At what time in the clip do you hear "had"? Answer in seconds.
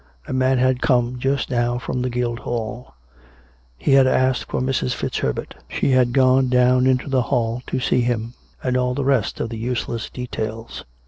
0.57-0.81, 3.91-4.07, 5.91-6.11